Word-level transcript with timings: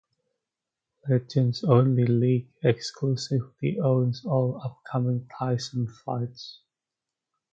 Legends 1.07 1.63
Only 1.63 2.07
League 2.07 2.47
exclusively 2.63 3.79
owns 3.79 4.25
all 4.25 4.59
upcoming 4.65 5.29
Tyson 5.37 5.85
fights. 5.87 6.61